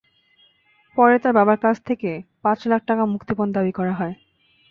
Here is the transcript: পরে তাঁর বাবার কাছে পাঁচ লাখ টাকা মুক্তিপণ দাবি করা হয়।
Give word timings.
পরে 0.97 1.15
তাঁর 1.19 1.33
বাবার 1.37 1.57
কাছে 1.63 2.11
পাঁচ 2.43 2.59
লাখ 2.67 2.81
টাকা 2.89 3.03
মুক্তিপণ 3.13 3.47
দাবি 3.55 3.71
করা 3.71 3.93
হয়। 3.93 4.15